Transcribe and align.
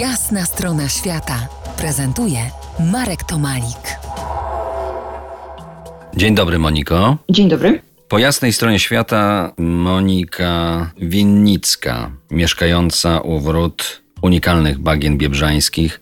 Jasna 0.00 0.44
strona 0.44 0.88
świata 0.88 1.48
prezentuje 1.76 2.38
Marek 2.92 3.24
Tomalik. 3.24 3.98
Dzień 6.16 6.34
dobry, 6.34 6.58
Moniko. 6.58 7.16
Dzień 7.30 7.48
dobry. 7.48 7.82
Po 8.08 8.18
jasnej 8.18 8.52
stronie 8.52 8.78
świata 8.78 9.52
Monika 9.58 10.90
Winnicka, 10.98 12.10
mieszkająca 12.30 13.20
u 13.20 13.40
wrót 13.40 14.02
unikalnych 14.22 14.78
bagien 14.78 15.18
biebrzańskich, 15.18 16.00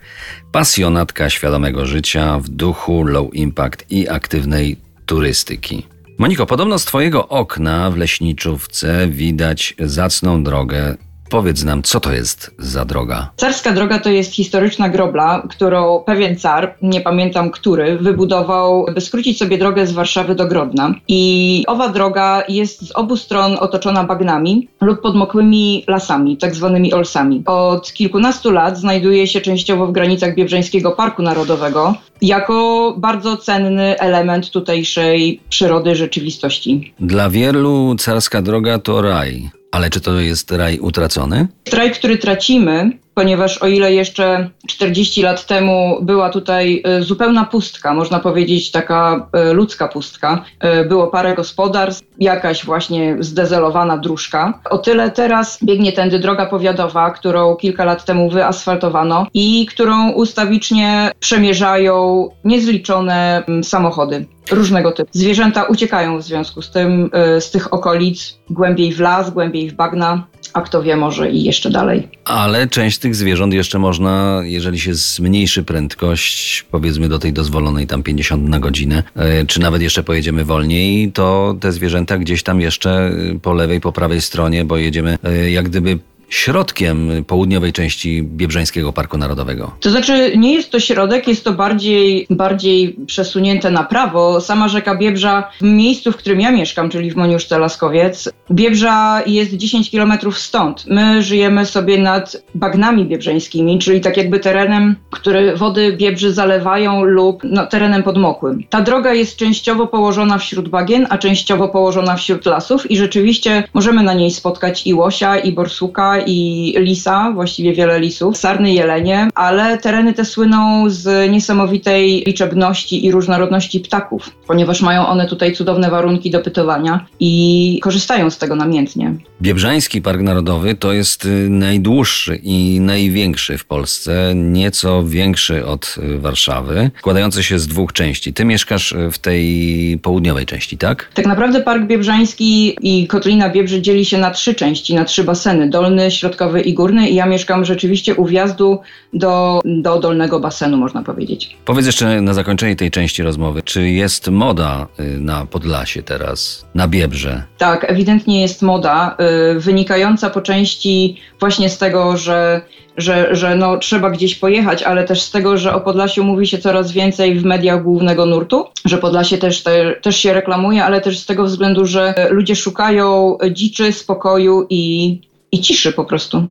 pasjonatka 0.52 1.30
świadomego 1.30 1.86
życia 1.86 2.38
w 2.38 2.48
duchu 2.48 3.04
low 3.04 3.34
impact 3.34 3.84
i 3.90 4.08
aktywnej 4.08 4.76
turystyki. 5.06 5.86
Moniko, 6.18 6.46
podobno 6.46 6.78
z 6.78 6.84
Twojego 6.84 7.28
okna 7.28 7.90
w 7.90 7.96
leśniczówce 7.96 9.08
widać 9.08 9.74
zacną 9.78 10.44
drogę 10.44 10.96
Powiedz 11.30 11.64
nam, 11.64 11.82
co 11.82 12.00
to 12.00 12.12
jest 12.12 12.54
za 12.58 12.84
droga? 12.84 13.30
Carska 13.36 13.72
droga 13.72 13.98
to 13.98 14.10
jest 14.10 14.32
historyczna 14.32 14.88
grobla, 14.88 15.42
którą 15.50 16.02
pewien 16.06 16.36
car, 16.36 16.74
nie 16.82 17.00
pamiętam 17.00 17.50
który, 17.50 17.98
wybudował, 17.98 18.86
by 18.94 19.00
skrócić 19.00 19.38
sobie 19.38 19.58
drogę 19.58 19.86
z 19.86 19.92
Warszawy 19.92 20.34
do 20.34 20.46
Grodna. 20.46 20.94
I 21.08 21.64
owa 21.66 21.88
droga 21.88 22.42
jest 22.48 22.88
z 22.88 22.92
obu 22.92 23.16
stron 23.16 23.56
otoczona 23.60 24.04
bagnami 24.04 24.68
lub 24.80 25.00
podmokłymi 25.00 25.84
lasami, 25.86 26.36
tak 26.36 26.54
zwanymi 26.54 26.92
olsami. 26.92 27.42
Od 27.46 27.92
kilkunastu 27.92 28.50
lat 28.50 28.78
znajduje 28.78 29.26
się 29.26 29.40
częściowo 29.40 29.86
w 29.86 29.92
granicach 29.92 30.34
Biebrzeńskiego 30.34 30.92
Parku 30.92 31.22
Narodowego 31.22 31.94
jako 32.22 32.94
bardzo 32.98 33.36
cenny 33.36 33.98
element 33.98 34.50
tutejszej 34.50 35.40
przyrody 35.48 35.94
rzeczywistości. 35.94 36.94
Dla 37.00 37.30
wielu 37.30 37.94
carska 37.98 38.42
droga 38.42 38.78
to 38.78 39.02
raj. 39.02 39.50
Ale 39.74 39.90
czy 39.90 40.00
to 40.00 40.20
jest 40.20 40.50
raj 40.50 40.78
utracony? 40.78 41.48
Raj, 41.72 41.92
który 41.92 42.18
tracimy, 42.18 42.90
ponieważ 43.14 43.58
o 43.58 43.66
ile 43.66 43.92
jeszcze 43.92 44.50
40 44.68 45.22
lat 45.22 45.46
temu 45.46 45.98
była 46.02 46.30
tutaj 46.30 46.82
e, 46.84 47.02
zupełna 47.02 47.44
pustka, 47.44 47.94
można 47.94 48.20
powiedzieć 48.20 48.70
taka 48.70 49.28
e, 49.32 49.52
ludzka 49.52 49.88
pustka, 49.88 50.44
e, 50.60 50.84
było 50.84 51.06
parę 51.06 51.34
gospodarstw, 51.34 52.04
jakaś 52.18 52.64
właśnie 52.64 53.16
zdezelowana 53.20 53.98
dróżka, 53.98 54.60
o 54.70 54.78
tyle 54.78 55.10
teraz 55.10 55.58
biegnie 55.64 55.92
tędy 55.92 56.18
droga 56.18 56.46
powiatowa, 56.46 57.10
którą 57.10 57.56
kilka 57.56 57.84
lat 57.84 58.04
temu 58.04 58.30
wyasfaltowano 58.30 59.26
i 59.34 59.66
którą 59.66 60.10
ustawicznie 60.10 61.10
przemierzają 61.20 62.28
niezliczone 62.44 63.44
mm, 63.48 63.64
samochody 63.64 64.26
różnego 64.50 64.92
typu. 64.92 65.10
Zwierzęta 65.12 65.62
uciekają 65.62 66.18
w 66.18 66.22
związku 66.22 66.62
z 66.62 66.70
tym 66.70 67.10
z 67.40 67.50
tych 67.50 67.74
okolic 67.74 68.38
głębiej 68.50 68.92
w 68.92 69.00
las, 69.00 69.30
głębiej 69.30 69.70
w 69.70 69.74
bagna 69.74 70.26
a 70.54 70.60
kto 70.60 70.82
wie, 70.82 70.96
może 70.96 71.30
i 71.30 71.42
jeszcze 71.42 71.70
dalej. 71.70 72.08
Ale 72.24 72.66
część 72.66 72.98
tych 72.98 73.14
zwierząt 73.14 73.54
jeszcze 73.54 73.78
można, 73.78 74.40
jeżeli 74.44 74.80
się 74.80 74.94
zmniejszy 74.94 75.62
prędkość, 75.62 76.64
powiedzmy 76.70 77.08
do 77.08 77.18
tej 77.18 77.32
dozwolonej 77.32 77.86
tam 77.86 78.02
50 78.02 78.48
na 78.48 78.60
godzinę, 78.60 79.02
e, 79.16 79.46
czy 79.46 79.60
nawet 79.60 79.82
jeszcze 79.82 80.02
pojedziemy 80.02 80.44
wolniej, 80.44 81.12
to 81.12 81.56
te 81.60 81.72
zwierzęta 81.72 82.18
gdzieś 82.18 82.42
tam 82.42 82.60
jeszcze 82.60 83.10
po 83.42 83.52
lewej, 83.52 83.80
po 83.80 83.92
prawej 83.92 84.20
stronie, 84.20 84.64
bo 84.64 84.76
jedziemy 84.76 85.18
e, 85.24 85.50
jak 85.50 85.68
gdyby 85.68 85.98
środkiem 86.28 87.24
południowej 87.26 87.72
części 87.72 88.22
Biebrzańskiego 88.22 88.92
Parku 88.92 89.18
Narodowego? 89.18 89.72
To 89.80 89.90
znaczy 89.90 90.32
nie 90.36 90.54
jest 90.54 90.70
to 90.70 90.80
środek, 90.80 91.28
jest 91.28 91.44
to 91.44 91.52
bardziej, 91.52 92.26
bardziej 92.30 92.96
przesunięte 93.06 93.70
na 93.70 93.84
prawo. 93.84 94.40
Sama 94.40 94.68
rzeka 94.68 94.96
Biebrza 94.96 95.50
w 95.60 95.64
miejscu, 95.64 96.12
w 96.12 96.16
którym 96.16 96.40
ja 96.40 96.50
mieszkam, 96.50 96.90
czyli 96.90 97.10
w 97.10 97.16
Moniuszce 97.16 97.58
Laskowiec, 97.58 98.28
Biebrza 98.50 99.22
jest 99.26 99.54
10 99.54 99.90
kilometrów 99.90 100.38
stąd. 100.38 100.84
My 100.86 101.22
żyjemy 101.22 101.66
sobie 101.66 101.98
nad 101.98 102.42
bagnami 102.54 103.04
biebrzeńskimi, 103.04 103.78
czyli 103.78 104.00
tak 104.00 104.16
jakby 104.16 104.40
terenem, 104.40 104.96
który 105.10 105.56
wody 105.56 105.92
Biebrzy 105.92 106.32
zalewają 106.32 107.04
lub 107.04 107.42
no, 107.44 107.66
terenem 107.66 108.02
podmokłym. 108.02 108.64
Ta 108.70 108.80
droga 108.80 109.14
jest 109.14 109.36
częściowo 109.36 109.86
położona 109.86 110.38
wśród 110.38 110.68
bagien, 110.68 111.06
a 111.10 111.18
częściowo 111.18 111.68
położona 111.68 112.16
wśród 112.16 112.46
lasów 112.46 112.90
i 112.90 112.96
rzeczywiście 112.96 113.64
możemy 113.74 114.02
na 114.02 114.14
niej 114.14 114.30
spotkać 114.30 114.86
i 114.86 114.94
łosia, 114.94 115.38
i 115.38 115.52
borsuka, 115.52 116.13
i 116.18 116.74
lisa, 116.78 117.32
właściwie 117.34 117.72
wiele 117.72 118.00
lisów, 118.00 118.36
sarny 118.36 118.72
jelenie, 118.72 119.28
ale 119.34 119.78
tereny 119.78 120.12
te 120.12 120.24
słyną 120.24 120.90
z 120.90 121.30
niesamowitej 121.30 122.24
liczebności 122.26 123.06
i 123.06 123.10
różnorodności 123.10 123.80
ptaków, 123.80 124.30
ponieważ 124.46 124.82
mają 124.82 125.06
one 125.06 125.28
tutaj 125.28 125.52
cudowne 125.52 125.90
warunki 125.90 126.30
do 126.30 126.40
pytowania 126.40 127.06
i 127.20 127.80
korzystają 127.82 128.30
z 128.30 128.38
tego 128.38 128.56
namiętnie. 128.56 129.14
Biebrzański 129.42 130.02
Park 130.02 130.20
Narodowy 130.20 130.74
to 130.74 130.92
jest 130.92 131.24
y, 131.24 131.48
najdłuższy 131.50 132.40
i 132.42 132.80
największy 132.80 133.58
w 133.58 133.64
Polsce, 133.64 134.32
nieco 134.34 135.04
większy 135.04 135.66
od 135.66 135.96
y, 135.98 136.18
Warszawy, 136.18 136.90
składający 136.98 137.42
się 137.42 137.58
z 137.58 137.66
dwóch 137.66 137.92
części. 137.92 138.32
Ty 138.32 138.44
mieszkasz 138.44 138.92
y, 138.92 139.10
w 139.10 139.18
tej 139.18 139.98
południowej 140.02 140.46
części, 140.46 140.78
tak? 140.78 141.10
Tak 141.14 141.26
naprawdę 141.26 141.60
Park 141.60 141.86
Biebrzański 141.86 142.76
i 142.82 143.06
Kotlina 143.06 143.50
Biebrzy 143.50 143.82
dzieli 143.82 144.04
się 144.04 144.18
na 144.18 144.30
trzy 144.30 144.54
części, 144.54 144.94
na 144.94 145.04
trzy 145.04 145.24
baseny, 145.24 145.70
dolny, 145.70 146.03
środkowy 146.10 146.60
i 146.60 146.74
górny 146.74 147.08
i 147.08 147.14
ja 147.14 147.26
mieszkam 147.26 147.64
rzeczywiście 147.64 148.14
u 148.14 148.26
wjazdu 148.26 148.80
do, 149.12 149.60
do 149.64 149.98
dolnego 149.98 150.40
basenu, 150.40 150.76
można 150.76 151.02
powiedzieć. 151.02 151.56
Powiedz 151.64 151.86
jeszcze 151.86 152.20
na 152.20 152.34
zakończenie 152.34 152.76
tej 152.76 152.90
części 152.90 153.22
rozmowy, 153.22 153.62
czy 153.62 153.90
jest 153.90 154.28
moda 154.28 154.86
na 155.18 155.46
Podlasie 155.46 156.02
teraz, 156.02 156.66
na 156.74 156.88
Biebrze? 156.88 157.42
Tak, 157.58 157.90
ewidentnie 157.90 158.40
jest 158.40 158.62
moda. 158.62 159.16
Y, 159.56 159.60
wynikająca 159.60 160.30
po 160.30 160.40
części 160.40 161.16
właśnie 161.40 161.70
z 161.70 161.78
tego, 161.78 162.16
że, 162.16 162.60
że, 162.96 163.36
że 163.36 163.56
no, 163.56 163.78
trzeba 163.78 164.10
gdzieś 164.10 164.34
pojechać, 164.34 164.82
ale 164.82 165.04
też 165.04 165.22
z 165.22 165.30
tego, 165.30 165.56
że 165.56 165.74
o 165.74 165.80
Podlasiu 165.80 166.24
mówi 166.24 166.46
się 166.46 166.58
coraz 166.58 166.92
więcej 166.92 167.38
w 167.38 167.44
mediach 167.44 167.82
głównego 167.82 168.26
nurtu, 168.26 168.64
że 168.84 168.98
Podlasie 168.98 169.38
też, 169.38 169.62
te, 169.62 169.94
też 170.02 170.16
się 170.16 170.32
reklamuje, 170.32 170.84
ale 170.84 171.00
też 171.00 171.18
z 171.18 171.26
tego 171.26 171.44
względu, 171.44 171.86
że 171.86 172.14
ludzie 172.30 172.56
szukają 172.56 173.38
dziczy, 173.52 173.92
spokoju 173.92 174.66
i, 174.70 175.20
i 175.54 175.60
ciszy 175.60 175.92
po 175.92 176.04
prostu. 176.04 176.46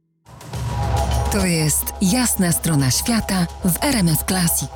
To 1.32 1.46
jest 1.46 1.94
jasna 2.02 2.52
strona 2.52 2.92
świata 2.92 3.48
w 3.66 3.84
RMS 3.84 4.20
Classic. 4.28 4.70